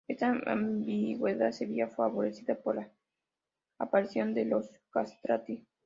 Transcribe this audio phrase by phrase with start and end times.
[0.07, 2.89] Esta ambigüedad se veía favorecida por la
[3.77, 5.63] aparición de los castrati.